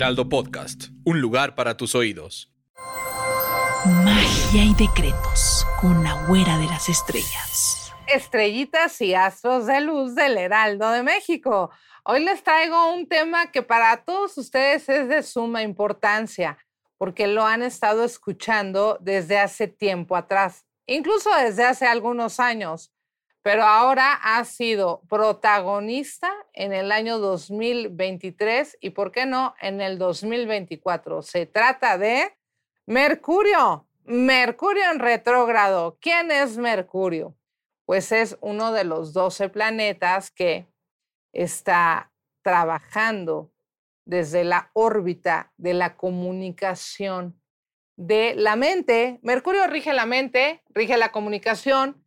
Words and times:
Heraldo 0.00 0.30
Podcast, 0.30 0.84
un 1.04 1.20
lugar 1.20 1.54
para 1.54 1.76
tus 1.76 1.94
oídos. 1.94 2.50
Magia 4.02 4.64
y 4.64 4.72
decretos 4.72 5.66
con 5.78 6.02
la 6.02 6.24
güera 6.26 6.56
de 6.56 6.64
las 6.64 6.88
estrellas. 6.88 7.92
Estrellitas 8.06 8.98
y 9.02 9.12
astros 9.12 9.66
de 9.66 9.82
luz 9.82 10.14
del 10.14 10.38
Heraldo 10.38 10.90
de 10.90 11.02
México. 11.02 11.70
Hoy 12.02 12.24
les 12.24 12.42
traigo 12.42 12.94
un 12.94 13.08
tema 13.08 13.50
que 13.50 13.60
para 13.60 14.02
todos 14.02 14.38
ustedes 14.38 14.88
es 14.88 15.06
de 15.06 15.22
suma 15.22 15.62
importancia, 15.62 16.56
porque 16.96 17.26
lo 17.26 17.44
han 17.44 17.62
estado 17.62 18.02
escuchando 18.02 18.96
desde 19.02 19.38
hace 19.38 19.68
tiempo 19.68 20.16
atrás, 20.16 20.64
incluso 20.86 21.28
desde 21.36 21.66
hace 21.66 21.86
algunos 21.86 22.40
años, 22.40 22.90
pero 23.42 23.64
ahora 23.64 24.14
ha 24.22 24.44
sido 24.44 25.02
protagonista 25.08 26.30
en 26.52 26.72
el 26.72 26.92
año 26.92 27.18
2023 27.18 28.78
y, 28.80 28.90
¿por 28.90 29.12
qué 29.12 29.24
no?, 29.24 29.54
en 29.60 29.80
el 29.80 29.98
2024. 29.98 31.22
Se 31.22 31.46
trata 31.46 31.96
de 31.96 32.36
Mercurio. 32.86 33.86
Mercurio 34.04 34.90
en 34.90 34.98
retrógrado. 34.98 35.98
¿Quién 36.00 36.30
es 36.30 36.58
Mercurio? 36.58 37.36
Pues 37.86 38.12
es 38.12 38.36
uno 38.40 38.72
de 38.72 38.84
los 38.84 39.12
12 39.12 39.48
planetas 39.48 40.30
que 40.30 40.66
está 41.32 42.12
trabajando 42.42 43.52
desde 44.04 44.44
la 44.44 44.70
órbita 44.74 45.52
de 45.56 45.74
la 45.74 45.96
comunicación 45.96 47.40
de 47.96 48.34
la 48.34 48.56
mente. 48.56 49.20
Mercurio 49.22 49.66
rige 49.66 49.92
la 49.92 50.06
mente, 50.06 50.62
rige 50.70 50.96
la 50.96 51.12
comunicación, 51.12 51.99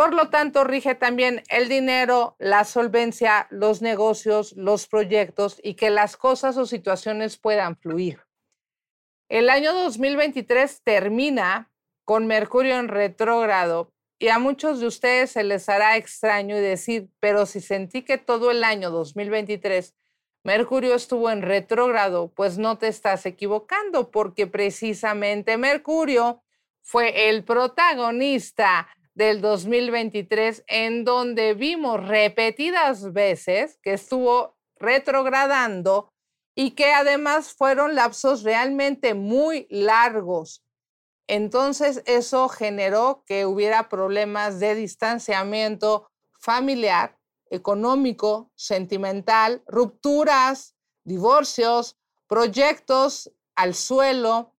por 0.00 0.14
lo 0.14 0.30
tanto 0.30 0.64
rige 0.64 0.94
también 0.94 1.42
el 1.50 1.68
dinero, 1.68 2.34
la 2.38 2.64
solvencia, 2.64 3.46
los 3.50 3.82
negocios, 3.82 4.54
los 4.56 4.86
proyectos 4.86 5.60
y 5.62 5.74
que 5.74 5.90
las 5.90 6.16
cosas 6.16 6.56
o 6.56 6.64
situaciones 6.64 7.36
puedan 7.36 7.76
fluir. 7.76 8.18
El 9.28 9.50
año 9.50 9.74
2023 9.74 10.80
termina 10.84 11.70
con 12.06 12.26
Mercurio 12.26 12.78
en 12.78 12.88
retrógrado 12.88 13.92
y 14.18 14.28
a 14.28 14.38
muchos 14.38 14.80
de 14.80 14.86
ustedes 14.86 15.32
se 15.32 15.44
les 15.44 15.68
hará 15.68 15.98
extraño 15.98 16.56
decir, 16.56 17.10
pero 17.20 17.44
si 17.44 17.60
sentí 17.60 18.00
que 18.00 18.16
todo 18.16 18.50
el 18.50 18.64
año 18.64 18.90
2023 18.90 19.94
Mercurio 20.44 20.94
estuvo 20.94 21.28
en 21.28 21.42
retrógrado, 21.42 22.32
pues 22.34 22.56
no 22.56 22.78
te 22.78 22.88
estás 22.88 23.26
equivocando, 23.26 24.10
porque 24.10 24.46
precisamente 24.46 25.58
Mercurio 25.58 26.42
fue 26.80 27.28
el 27.28 27.44
protagonista 27.44 28.88
del 29.14 29.40
2023 29.40 30.64
en 30.66 31.04
donde 31.04 31.54
vimos 31.54 32.06
repetidas 32.06 33.12
veces 33.12 33.78
que 33.82 33.94
estuvo 33.94 34.56
retrogradando 34.76 36.12
y 36.54 36.72
que 36.72 36.92
además 36.92 37.52
fueron 37.52 37.94
lapsos 37.94 38.42
realmente 38.42 39.14
muy 39.14 39.66
largos. 39.70 40.64
Entonces 41.26 42.02
eso 42.06 42.48
generó 42.48 43.22
que 43.26 43.46
hubiera 43.46 43.88
problemas 43.88 44.58
de 44.58 44.74
distanciamiento 44.74 46.10
familiar, 46.40 47.18
económico, 47.50 48.50
sentimental, 48.56 49.62
rupturas, 49.66 50.74
divorcios, 51.04 51.96
proyectos 52.26 53.32
al 53.54 53.74
suelo, 53.74 54.54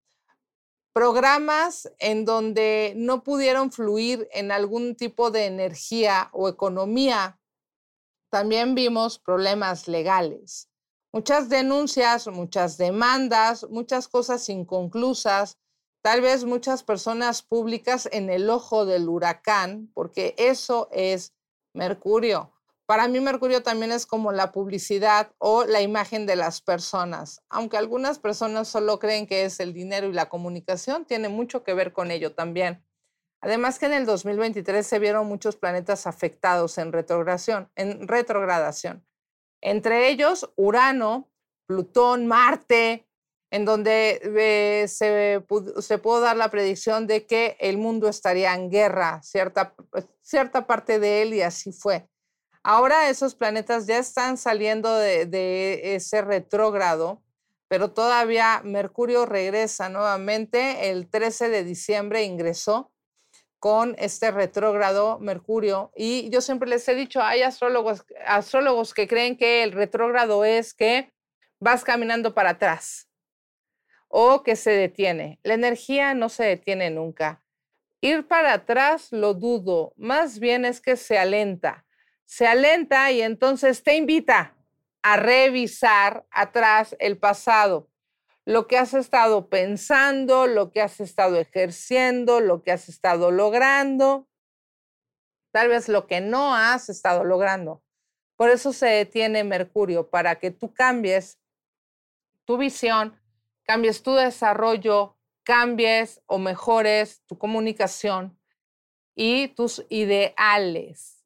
programas 0.93 1.91
en 1.99 2.25
donde 2.25 2.95
no 2.97 3.23
pudieron 3.23 3.71
fluir 3.71 4.28
en 4.33 4.51
algún 4.51 4.97
tipo 4.97 5.31
de 5.31 5.47
energía 5.47 6.28
o 6.33 6.49
economía. 6.49 7.41
También 8.31 8.75
vimos 8.75 9.19
problemas 9.19 9.89
legales, 9.89 10.69
muchas 11.12 11.49
denuncias, 11.49 12.27
muchas 12.28 12.77
demandas, 12.77 13.67
muchas 13.71 14.09
cosas 14.09 14.49
inconclusas, 14.49 15.59
tal 16.03 16.21
vez 16.21 16.45
muchas 16.45 16.83
personas 16.83 17.43
públicas 17.43 18.09
en 18.12 18.31
el 18.31 18.49
ojo 18.51 18.87
del 18.87 19.09
huracán, 19.09 19.91
porque 19.95 20.34
eso 20.39 20.89
es 20.93 21.34
Mercurio. 21.75 22.53
Para 22.91 23.06
mí 23.06 23.21
Mercurio 23.21 23.62
también 23.62 23.93
es 23.93 24.05
como 24.05 24.33
la 24.33 24.51
publicidad 24.51 25.31
o 25.39 25.65
la 25.65 25.81
imagen 25.81 26.27
de 26.27 26.34
las 26.34 26.61
personas. 26.61 27.41
Aunque 27.49 27.77
algunas 27.77 28.19
personas 28.19 28.67
solo 28.67 28.99
creen 28.99 29.28
que 29.28 29.45
es 29.45 29.61
el 29.61 29.73
dinero 29.73 30.09
y 30.09 30.12
la 30.12 30.28
comunicación, 30.28 31.05
tiene 31.05 31.28
mucho 31.28 31.62
que 31.62 31.73
ver 31.73 31.93
con 31.93 32.11
ello 32.11 32.34
también. 32.34 32.84
Además 33.41 33.78
que 33.78 33.87
en 33.87 33.93
el 33.93 34.06
2023 34.06 34.84
se 34.84 34.99
vieron 34.99 35.28
muchos 35.28 35.55
planetas 35.55 36.09
afectados 36.09 36.78
en 36.78 36.91
retrogradación, 36.91 37.71
en 37.77 38.09
retrogradación. 38.09 39.07
Entre 39.61 40.09
ellos 40.09 40.51
Urano, 40.57 41.31
Plutón, 41.67 42.27
Marte, 42.27 43.07
en 43.53 43.67
donde 43.67 44.21
eh, 44.25 44.89
se, 44.89 45.47
se, 45.81 45.99
pudo 45.99 46.21
dar 46.22 46.37
la 46.37 46.51
predicción 46.51 47.07
de 47.07 47.25
que 47.25 47.57
el 47.61 47.78
mundo 47.78 48.09
estaría 48.09 48.53
en 48.53 48.69
guerra, 48.69 49.22
cierta, 49.22 49.77
cierta 50.22 50.67
parte 50.67 50.99
de 50.99 51.22
él, 51.22 51.34
y 51.34 51.43
así 51.43 51.71
fue. 51.71 52.11
Ahora 52.62 53.09
esos 53.09 53.34
planetas 53.34 53.87
ya 53.87 53.98
están 53.98 54.37
saliendo 54.37 54.94
de, 54.94 55.94
ese 55.94 56.21
retrógrado, 56.21 57.22
pero 57.69 57.93
todavía 57.93 58.60
Mercurio 58.65 59.25
regresa 59.25 59.88
nuevamente. 59.88 60.91
El 60.91 61.09
13 61.09 61.48
de 61.48 61.65
diciembre 61.65 62.25
ingresó 62.25 62.93
con 63.59 63.94
este 63.98 64.31
retrógrado 64.31 65.19
Mercurio. 65.21 65.91
Y 65.97 66.28
yo 66.28 66.43
siempre 66.43 66.69
les 66.69 66.87
he 66.88 66.94
dicho, 66.94 67.22
hay 67.22 67.41
astrólogos, 67.43 68.04
astrólogos 68.26 68.92
que 68.92 69.09
creen 69.09 69.38
que 69.38 69.62
el 69.62 69.72
retrógrado 69.72 70.44
es 70.44 70.75
que 70.75 71.12
vas 71.60 71.82
caminando 71.82 72.34
para 72.34 72.50
atrás 72.50 73.09
o 74.09 74.42
que 74.42 74.56
se 74.56 74.72
detiene. 74.72 75.38
La 75.44 75.54
energía 75.54 76.12
no 76.12 76.28
se 76.28 76.44
detiene 76.44 76.91
nunca. 76.91 77.42
Ir 78.03 78.27
para 78.28 78.53
atrás 78.53 79.12
lo 79.12 79.32
dudo, 79.32 79.94
más 79.97 80.41
bien 80.41 80.65
es 80.66 80.81
que 80.81 80.97
se 80.97 81.16
alenta 81.19 81.87
se 82.30 82.46
alenta 82.46 83.10
y 83.10 83.22
entonces 83.22 83.82
te 83.82 83.96
invita 83.96 84.54
a 85.02 85.16
revisar 85.16 86.28
atrás 86.30 86.94
el 87.00 87.18
pasado, 87.18 87.91
lo 88.44 88.68
que 88.68 88.78
has 88.78 88.94
estado 88.94 89.48
pensando, 89.48 90.46
lo 90.46 90.70
que 90.70 90.80
has 90.80 91.00
estado 91.00 91.36
ejerciendo, 91.36 92.38
lo 92.38 92.62
que 92.62 92.70
has 92.70 92.88
estado 92.88 93.32
logrando, 93.32 94.28
tal 95.50 95.70
vez 95.70 95.88
lo 95.88 96.06
que 96.06 96.20
no 96.20 96.54
has 96.54 96.88
estado 96.88 97.24
logrando. 97.24 97.82
Por 98.36 98.48
eso 98.48 98.72
se 98.72 98.86
detiene 98.86 99.42
Mercurio, 99.42 100.08
para 100.08 100.38
que 100.38 100.52
tú 100.52 100.72
cambies 100.72 101.41
tu 102.44 102.58
visión, 102.58 103.20
cambies 103.64 104.04
tu 104.04 104.14
desarrollo, 104.14 105.18
cambies 105.42 106.22
o 106.26 106.38
mejores 106.38 107.24
tu 107.26 107.36
comunicación 107.36 108.38
y 109.16 109.48
tus 109.48 109.84
ideales. 109.88 111.19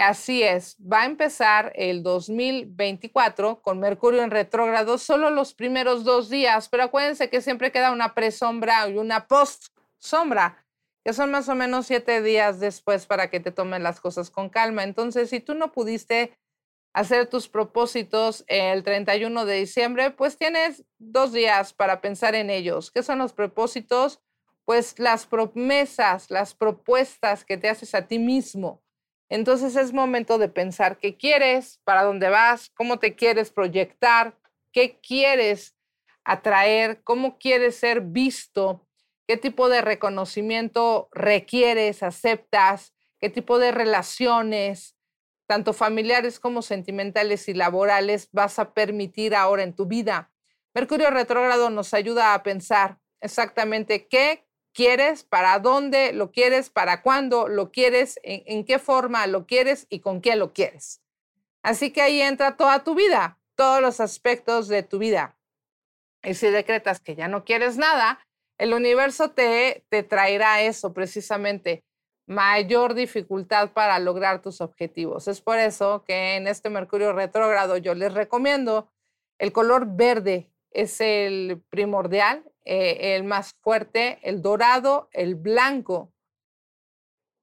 Así 0.00 0.42
es, 0.42 0.76
va 0.80 1.02
a 1.02 1.06
empezar 1.06 1.72
el 1.76 2.02
2024 2.02 3.62
con 3.62 3.78
Mercurio 3.78 4.22
en 4.22 4.30
retrógrado 4.30 4.98
solo 4.98 5.30
los 5.30 5.54
primeros 5.54 6.04
dos 6.04 6.28
días, 6.28 6.68
pero 6.68 6.84
acuérdense 6.84 7.30
que 7.30 7.40
siempre 7.40 7.70
queda 7.70 7.92
una 7.92 8.14
pre-sombra 8.14 8.88
y 8.88 8.96
una 8.96 9.28
post-sombra, 9.28 10.66
que 11.04 11.12
son 11.12 11.30
más 11.30 11.48
o 11.48 11.54
menos 11.54 11.86
siete 11.86 12.22
días 12.22 12.60
después 12.60 13.06
para 13.06 13.30
que 13.30 13.40
te 13.40 13.52
tomen 13.52 13.82
las 13.82 14.00
cosas 14.00 14.30
con 14.30 14.48
calma. 14.48 14.82
Entonces, 14.82 15.30
si 15.30 15.40
tú 15.40 15.54
no 15.54 15.70
pudiste 15.70 16.36
hacer 16.92 17.26
tus 17.26 17.48
propósitos 17.48 18.44
el 18.46 18.82
31 18.82 19.44
de 19.44 19.56
diciembre, 19.56 20.10
pues 20.10 20.36
tienes 20.36 20.84
dos 20.98 21.32
días 21.32 21.72
para 21.72 22.00
pensar 22.00 22.34
en 22.34 22.50
ellos. 22.50 22.90
¿Qué 22.90 23.02
son 23.02 23.18
los 23.18 23.32
propósitos? 23.32 24.20
Pues 24.64 24.98
las 24.98 25.26
promesas, 25.26 26.30
las 26.30 26.54
propuestas 26.54 27.44
que 27.44 27.58
te 27.58 27.68
haces 27.68 27.94
a 27.94 28.06
ti 28.06 28.18
mismo 28.18 28.83
entonces 29.34 29.74
es 29.74 29.92
momento 29.92 30.38
de 30.38 30.48
pensar 30.48 30.96
qué 30.98 31.16
quieres, 31.16 31.80
para 31.82 32.04
dónde 32.04 32.28
vas, 32.28 32.70
cómo 32.70 33.00
te 33.00 33.16
quieres 33.16 33.50
proyectar, 33.50 34.38
qué 34.72 35.00
quieres 35.00 35.74
atraer, 36.24 37.02
cómo 37.02 37.36
quieres 37.36 37.74
ser 37.74 38.00
visto, 38.00 38.86
qué 39.26 39.36
tipo 39.36 39.68
de 39.68 39.80
reconocimiento 39.80 41.08
requieres, 41.10 42.04
aceptas, 42.04 42.94
qué 43.18 43.28
tipo 43.28 43.58
de 43.58 43.72
relaciones. 43.72 44.96
tanto 45.48 45.72
familiares 45.72 46.38
como 46.38 46.62
sentimentales 46.62 47.48
y 47.48 47.54
laborales, 47.54 48.28
vas 48.30 48.60
a 48.60 48.72
permitir 48.72 49.34
ahora 49.34 49.64
en 49.64 49.74
tu 49.74 49.86
vida. 49.86 50.30
Mercurio 50.74 51.10
retrógrado 51.10 51.70
nos 51.70 51.92
ayuda 51.92 52.34
a 52.34 52.42
pensar 52.44 52.98
exactamente 53.20 54.06
qué 54.06 54.43
quieres, 54.74 55.22
para 55.22 55.58
dónde 55.60 56.12
lo 56.12 56.32
quieres, 56.32 56.68
para 56.68 57.00
cuándo 57.00 57.48
lo 57.48 57.70
quieres, 57.70 58.20
en, 58.22 58.64
qué 58.66 58.78
forma 58.78 59.26
lo 59.26 59.46
quieres 59.46 59.86
y 59.88 60.00
con 60.00 60.20
qué 60.20 60.36
lo 60.36 60.52
quieres. 60.52 61.00
Así 61.62 61.90
que 61.90 62.02
ahí 62.02 62.20
entra 62.20 62.58
toda 62.58 62.84
tu 62.84 62.94
vida, 62.94 63.38
todos 63.54 63.80
los 63.80 64.00
aspectos 64.00 64.68
de 64.68 64.82
tu 64.82 64.98
vida. 64.98 65.38
Y 66.22 66.34
si 66.34 66.48
decretas 66.48 67.00
que 67.00 67.14
ya 67.14 67.28
no 67.28 67.44
quieres 67.44 67.78
nada, 67.78 68.18
el 68.58 68.74
universo 68.74 69.30
te, 69.30 69.84
te 69.88 70.02
traerá 70.02 70.60
eso 70.60 70.92
precisamente, 70.92 71.84
mayor 72.26 72.94
dificultad 72.94 73.70
para 73.72 73.98
lograr 73.98 74.42
tus 74.42 74.60
objetivos. 74.60 75.28
Es 75.28 75.40
por 75.40 75.58
eso 75.58 76.04
que 76.06 76.36
en 76.36 76.46
este 76.46 76.68
Mercurio 76.68 77.12
retrógrado 77.12 77.76
yo 77.76 77.94
les 77.94 78.12
recomiendo 78.12 78.90
el 79.38 79.52
color 79.52 79.86
verde, 79.96 80.50
es 80.70 81.00
el 81.00 81.62
primordial, 81.70 82.44
eh, 82.64 83.16
el 83.16 83.24
más 83.24 83.54
fuerte, 83.60 84.18
el 84.22 84.42
dorado, 84.42 85.08
el 85.12 85.34
blanco 85.34 86.14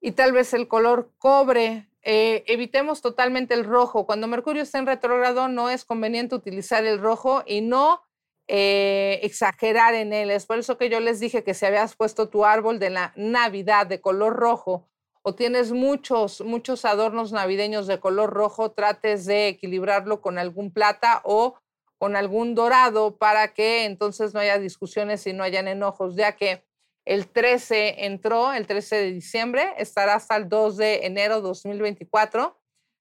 y 0.01 0.13
tal 0.13 0.31
vez 0.31 0.53
el 0.53 0.67
color 0.67 1.11
cobre. 1.19 1.87
Eh, 2.03 2.43
evitemos 2.47 3.01
totalmente 3.01 3.53
el 3.53 3.63
rojo. 3.63 4.07
Cuando 4.07 4.27
Mercurio 4.27 4.63
está 4.63 4.79
en 4.79 4.87
retrógrado 4.87 5.47
no 5.47 5.69
es 5.69 5.85
conveniente 5.85 6.35
utilizar 6.35 6.83
el 6.85 6.99
rojo 6.99 7.43
y 7.45 7.61
no 7.61 8.01
eh, 8.47 9.19
exagerar 9.21 9.93
en 9.93 10.11
él. 10.11 10.31
Es 10.31 10.47
por 10.47 10.57
eso 10.57 10.77
que 10.77 10.89
yo 10.89 10.99
les 10.99 11.19
dije 11.19 11.43
que 11.43 11.53
si 11.53 11.65
habías 11.65 11.95
puesto 11.95 12.27
tu 12.27 12.43
árbol 12.43 12.79
de 12.79 12.89
la 12.89 13.13
Navidad 13.15 13.85
de 13.85 14.01
color 14.01 14.35
rojo 14.35 14.89
o 15.21 15.35
tienes 15.35 15.71
muchos, 15.71 16.41
muchos 16.41 16.83
adornos 16.83 17.31
navideños 17.31 17.85
de 17.85 17.99
color 17.99 18.31
rojo, 18.31 18.71
trates 18.71 19.25
de 19.25 19.49
equilibrarlo 19.49 20.19
con 20.19 20.39
algún 20.39 20.73
plata 20.73 21.21
o 21.23 21.59
con 22.01 22.15
algún 22.15 22.55
dorado 22.55 23.15
para 23.17 23.53
que 23.53 23.85
entonces 23.85 24.33
no 24.33 24.39
haya 24.39 24.57
discusiones 24.57 25.27
y 25.27 25.33
no 25.33 25.43
hayan 25.43 25.67
enojos, 25.67 26.15
ya 26.15 26.31
que 26.31 26.65
el 27.05 27.27
13 27.27 28.05
entró, 28.05 28.53
el 28.53 28.65
13 28.65 28.95
de 28.95 29.11
diciembre, 29.11 29.75
estará 29.77 30.15
hasta 30.15 30.35
el 30.35 30.49
2 30.49 30.77
de 30.77 31.05
enero 31.05 31.41
2024, 31.41 32.59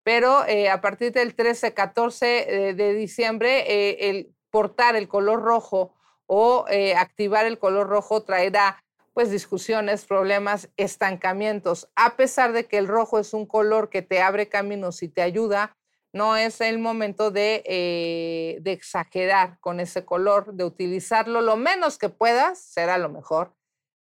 pero 0.05 0.46
eh, 0.46 0.69
a 0.69 0.81
partir 0.81 1.11
del 1.11 1.35
13, 1.35 1.75
14 1.75 2.69
eh, 2.69 2.75
de 2.75 2.94
diciembre, 2.94 3.64
eh, 3.67 4.11
el 4.11 4.32
portar 4.50 4.94
el 4.94 5.08
color 5.08 5.43
rojo 5.43 5.97
o 6.26 6.64
activar 6.97 7.47
el 7.47 7.58
color 7.58 7.88
rojo 7.88 8.23
traerá 8.23 8.81
pues 9.12 9.29
discusiones, 9.29 10.05
problemas, 10.05 10.69
estancamientos. 10.76 11.88
A 11.97 12.14
pesar 12.14 12.52
de 12.52 12.67
que 12.67 12.79
el 12.79 12.87
rojo 12.87 13.19
es 13.19 13.35
un 13.35 13.44
color 13.44 13.90
que 13.90 14.02
te 14.02 14.23
abre 14.23 14.49
caminos 14.49 15.02
y 15.02 15.08
te 15.08 15.20
ayuda, 15.20 15.76
no 16.14 16.37
es 16.37 16.61
el 16.61 16.78
momento 16.78 17.32
eh, 17.34 18.58
de, 18.61 18.72
exagerar 18.72 19.58
con 19.58 19.81
ese 19.81 20.05
color, 20.05 20.55
de 20.55 20.64
utilizarlo 20.64 21.43
lo 21.43 21.56
menos 21.56 21.99
que 21.99 22.08
puedas, 22.08 22.61
será 22.61 22.99
lo 22.99 23.08
mejor. 23.08 23.52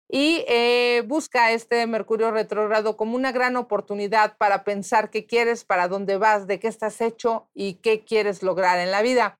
Y 0.10 0.44
eh, 0.48 1.04
busca 1.06 1.52
este 1.52 1.86
Mercurio 1.86 2.32
retrógrado 2.32 2.98
como 2.98 3.16
una 3.16 3.32
gran 3.32 3.56
oportunidad 3.56 4.36
para 4.38 4.64
pensar 4.64 5.12
qué 5.12 5.28
quieres, 5.28 5.64
para 5.64 5.88
dónde 5.88 6.18
vas, 6.18 6.48
de 6.48 6.60
qué 6.60 6.68
estás 6.68 7.00
hecho 7.02 7.50
y 7.54 7.76
qué 7.76 8.04
quieres 8.04 8.42
lograr 8.42 8.80
en 8.80 8.90
la 8.90 9.04
vida. 9.04 9.40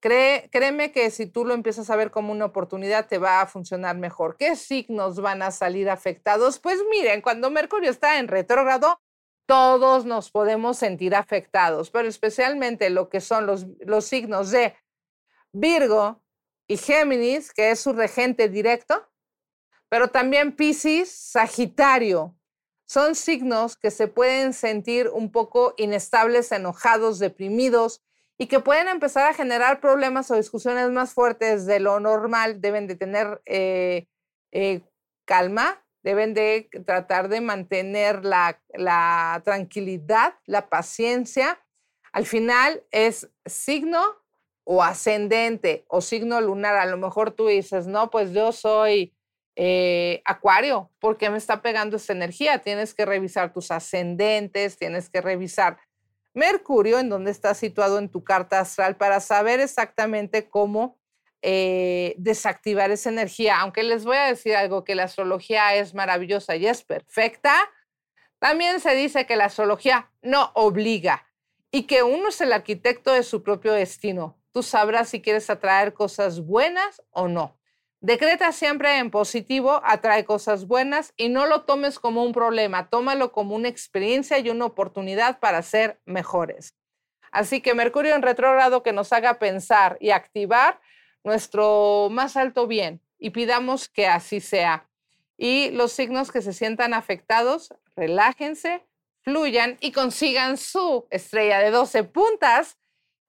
créeme 0.00 0.92
que 0.92 1.10
si 1.10 1.26
tú 1.26 1.46
lo 1.46 1.54
empiezas 1.54 1.88
a 1.88 1.96
ver 1.96 2.10
como 2.10 2.30
una 2.32 2.44
oportunidad, 2.44 3.08
te 3.08 3.18
va 3.18 3.40
a 3.40 3.46
funcionar 3.46 3.96
mejor. 3.96 4.36
¿Qué 4.36 4.54
signos 4.54 5.20
van 5.20 5.40
a 5.42 5.50
salir 5.50 5.88
afectados? 5.88 6.58
Pues 6.58 6.78
miren, 6.90 7.22
cuando 7.22 7.50
Mercurio 7.50 7.90
está 7.90 8.18
en 8.18 8.28
retrógrado, 8.28 9.00
todos 9.46 10.04
nos 10.04 10.30
podemos 10.30 10.78
sentir 10.78 11.14
afectados, 11.14 11.90
pero 11.90 12.08
especialmente 12.08 12.90
lo 12.90 13.08
que 13.08 13.20
son 13.20 13.46
los, 13.46 13.66
los 13.80 14.04
signos 14.04 14.50
de 14.50 14.76
Virgo 15.52 16.22
y 16.66 16.76
Géminis, 16.76 17.52
que 17.52 17.70
es 17.70 17.80
su 17.80 17.92
regente 17.92 18.48
directo, 18.48 19.08
pero 19.88 20.08
también 20.08 20.56
Pisces, 20.56 21.10
Sagitario. 21.10 22.34
Son 22.86 23.14
signos 23.14 23.76
que 23.76 23.90
se 23.90 24.08
pueden 24.08 24.52
sentir 24.52 25.08
un 25.08 25.30
poco 25.30 25.74
inestables, 25.76 26.52
enojados, 26.52 27.18
deprimidos 27.18 28.02
y 28.38 28.46
que 28.46 28.60
pueden 28.60 28.88
empezar 28.88 29.28
a 29.28 29.34
generar 29.34 29.80
problemas 29.80 30.30
o 30.30 30.36
discusiones 30.36 30.90
más 30.90 31.12
fuertes 31.12 31.66
de 31.66 31.80
lo 31.80 32.00
normal. 32.00 32.60
Deben 32.60 32.86
de 32.86 32.96
tener 32.96 33.40
eh, 33.46 34.08
eh, 34.50 34.82
calma, 35.24 35.81
deben 36.02 36.34
de 36.34 36.68
tratar 36.84 37.28
de 37.28 37.40
mantener 37.40 38.24
la, 38.24 38.60
tranquilidad, 39.44 40.34
la 40.46 40.68
paciencia. 40.68 41.60
Al 42.12 42.26
final 42.26 42.84
es 42.90 43.30
signo 43.46 44.02
o 44.64 44.82
ascendente 44.82 45.84
o 45.88 46.00
signo 46.00 46.40
lunar. 46.40 46.76
A 46.76 46.86
lo 46.86 46.96
mejor 46.96 47.32
tú 47.32 47.46
dices, 47.46 47.86
no, 47.86 48.10
pues 48.10 48.32
yo 48.32 48.52
soy 48.52 49.14
eh, 49.56 50.22
acuario, 50.24 50.90
¿por 50.98 51.18
qué 51.18 51.30
me 51.30 51.38
está 51.38 51.62
pegando 51.62 51.96
esta 51.96 52.12
energía? 52.12 52.58
Tienes 52.58 52.94
que 52.94 53.04
revisar 53.04 53.52
tus 53.52 53.70
ascendentes, 53.70 54.78
tienes 54.78 55.10
que 55.10 55.20
revisar 55.20 55.78
Mercurio, 56.34 56.98
en 56.98 57.10
dónde 57.10 57.30
está 57.30 57.54
situado 57.54 57.98
en 57.98 58.08
tu 58.08 58.24
carta 58.24 58.60
astral, 58.60 58.96
para 58.96 59.20
saber 59.20 59.60
exactamente 59.60 60.48
cómo 60.48 60.98
eh, 61.42 62.14
desactivar 62.18 62.90
esa 62.90 63.10
energía. 63.10 63.60
Aunque 63.60 63.82
les 63.82 64.04
voy 64.04 64.16
a 64.16 64.26
decir 64.26 64.54
algo, 64.54 64.84
que 64.84 64.94
la 64.94 65.04
astrología 65.04 65.74
es 65.74 65.92
maravillosa 65.92 66.56
y 66.56 66.66
es 66.66 66.82
perfecta, 66.84 67.54
también 68.38 68.80
se 68.80 68.94
dice 68.94 69.26
que 69.26 69.36
la 69.36 69.46
astrología 69.46 70.10
no 70.22 70.52
obliga 70.54 71.26
y 71.70 71.84
que 71.84 72.02
uno 72.02 72.28
es 72.28 72.40
el 72.40 72.52
arquitecto 72.52 73.12
de 73.12 73.22
su 73.22 73.42
propio 73.42 73.72
destino. 73.72 74.38
Tú 74.52 74.62
sabrás 74.62 75.08
si 75.08 75.20
quieres 75.20 75.48
atraer 75.50 75.94
cosas 75.94 76.44
buenas 76.44 77.02
o 77.10 77.28
no. 77.28 77.58
Decreta 78.00 78.50
siempre 78.52 78.98
en 78.98 79.10
positivo, 79.10 79.80
atrae 79.84 80.24
cosas 80.24 80.66
buenas 80.66 81.14
y 81.16 81.28
no 81.28 81.46
lo 81.46 81.62
tomes 81.62 81.98
como 81.98 82.24
un 82.24 82.32
problema, 82.32 82.88
tómalo 82.88 83.32
como 83.32 83.54
una 83.54 83.68
experiencia 83.68 84.38
y 84.40 84.50
una 84.50 84.66
oportunidad 84.66 85.38
para 85.38 85.62
ser 85.62 86.00
mejores. 86.04 86.74
Así 87.30 87.60
que 87.60 87.74
Mercurio 87.74 88.14
en 88.14 88.22
retrógrado 88.22 88.82
que 88.82 88.92
nos 88.92 89.12
haga 89.12 89.38
pensar 89.38 89.96
y 90.00 90.10
activar 90.10 90.80
nuestro 91.24 92.08
más 92.10 92.36
alto 92.36 92.66
bien 92.66 93.00
y 93.18 93.30
pidamos 93.30 93.88
que 93.88 94.06
así 94.06 94.40
sea. 94.40 94.88
Y 95.36 95.70
los 95.70 95.92
signos 95.92 96.30
que 96.30 96.42
se 96.42 96.52
sientan 96.52 96.94
afectados, 96.94 97.74
relájense, 97.96 98.86
fluyan 99.22 99.76
y 99.80 99.92
consigan 99.92 100.56
su 100.56 101.06
estrella 101.10 101.58
de 101.60 101.70
12 101.70 102.04
puntas 102.04 102.78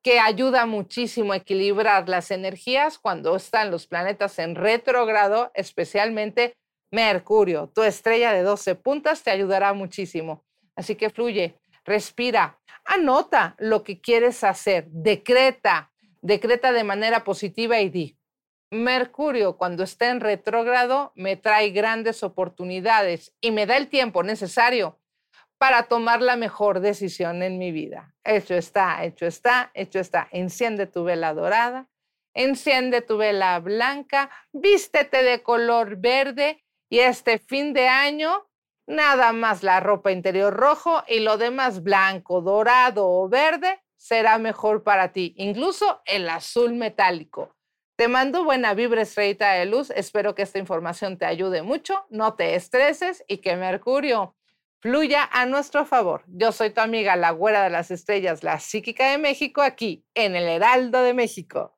que 0.02 0.20
ayuda 0.20 0.66
muchísimo 0.66 1.32
a 1.32 1.38
equilibrar 1.38 2.10
las 2.10 2.30
energías 2.30 3.00
cuando 3.00 3.36
están 3.36 3.72
los 3.72 3.88
planetas 3.88 4.38
en 4.38 4.56
retrogrado, 4.56 5.52
especialmente 5.54 6.58
Mercurio. 6.92 7.72
Tu 7.74 7.84
estrella 7.84 8.34
de 8.34 8.44
12 8.44 8.76
puntas 8.76 9.24
te 9.24 9.32
ayudará 9.32 9.74
muchísimo. 9.74 10.46
Así 10.76 10.96
que 10.96 11.10
fluye, 11.10 11.58
respira, 11.86 12.60
anota 12.86 13.56
lo 13.58 13.84
que 13.84 14.02
quieres 14.02 14.44
hacer, 14.44 14.88
decreta, 14.90 15.93
decreta 16.24 16.72
de 16.72 16.84
manera 16.84 17.24
positiva 17.24 17.80
y 17.82 17.90
di, 17.90 18.18
Mercurio 18.72 19.58
cuando 19.58 19.84
está 19.84 20.10
en 20.10 20.20
retrógrado 20.20 21.12
me 21.16 21.36
trae 21.36 21.70
grandes 21.70 22.24
oportunidades 22.24 23.36
y 23.40 23.52
me 23.52 23.68
da 23.68 23.78
el 23.78 23.88
tiempo 23.88 24.24
necesario 24.24 25.00
para 25.60 25.84
tomar 25.84 26.22
la 26.22 26.36
mejor 26.38 26.80
decisión 26.80 27.44
en 27.44 27.60
mi 27.60 27.72
vida. 27.72 28.16
Hecho 28.24 28.56
está, 28.56 29.04
hecho 29.04 29.28
está, 29.28 29.70
hecho 29.76 30.00
está. 30.00 30.28
Enciende 30.32 30.88
tu 30.88 31.04
vela 31.04 31.34
dorada, 31.34 31.88
enciende 32.34 33.02
tu 33.02 33.18
vela 33.18 33.60
blanca, 33.60 34.32
vístete 34.52 35.22
de 35.22 35.44
color 35.44 35.98
verde 35.98 36.64
y 36.90 37.00
este 37.00 37.38
fin 37.38 37.74
de 37.74 37.90
año 37.90 38.48
nada 38.88 39.34
más 39.34 39.62
la 39.62 39.80
ropa 39.82 40.12
interior 40.12 40.54
rojo 40.54 41.04
y 41.08 41.20
lo 41.20 41.38
demás 41.38 41.84
blanco, 41.84 42.42
dorado 42.42 43.08
o 43.08 43.30
verde 43.30 43.83
será 44.04 44.38
mejor 44.38 44.84
para 44.84 45.14
ti, 45.14 45.34
incluso 45.38 46.02
el 46.06 46.28
azul 46.28 46.74
metálico. 46.74 47.56
Te 47.96 48.10
mando 48.10 48.44
buena 48.44 48.74
vibra 48.74 49.04
estrellita 49.04 49.54
de 49.54 49.66
luz. 49.66 49.92
Espero 49.92 50.36
que 50.36 50.42
esta 50.42 50.60
información 50.60 51.18
te 51.18 51.26
ayude 51.26 51.62
mucho. 51.62 52.06
No 52.10 52.34
te 52.34 52.56
estreses 52.56 53.24
y 53.30 53.38
que 53.38 53.56
Mercurio 53.56 54.36
fluya 54.82 55.30
a 55.32 55.46
nuestro 55.46 55.86
favor. 55.86 56.24
Yo 56.28 56.52
soy 56.52 56.72
tu 56.72 56.82
amiga, 56.82 57.16
la 57.16 57.32
güera 57.32 57.64
de 57.64 57.70
las 57.70 57.92
estrellas, 57.92 58.44
la 58.44 58.60
psíquica 58.60 59.10
de 59.10 59.20
México, 59.20 59.62
aquí 59.62 60.04
en 60.16 60.36
el 60.36 60.50
Heraldo 60.50 61.02
de 61.02 61.14
México. 61.14 61.78